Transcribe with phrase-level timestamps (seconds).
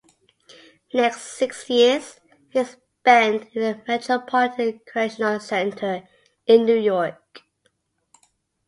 [0.95, 2.19] Next six years
[2.49, 6.07] he spent in the Metropolitan Correctional Center
[6.47, 7.21] in New York.